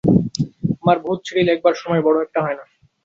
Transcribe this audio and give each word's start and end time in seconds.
আমার 0.81 0.97
বহুত 0.99 1.19
চিঠি 1.25 1.41
লেখবার 1.43 1.75
সময় 1.75 2.01
বড় 2.01 2.17
একটা 2.21 2.39
হয় 2.41 2.57
না। 2.59 2.63